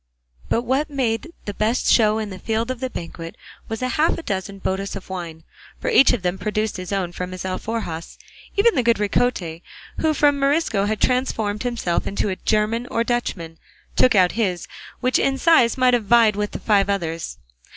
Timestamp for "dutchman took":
13.03-14.15